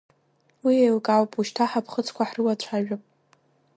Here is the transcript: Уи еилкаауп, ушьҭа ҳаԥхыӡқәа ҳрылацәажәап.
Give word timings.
Уи 0.63 0.75
еилкаауп, 0.83 1.31
ушьҭа 1.39 1.65
ҳаԥхыӡқәа 1.71 2.29
ҳрылацәажәап. 2.29 3.03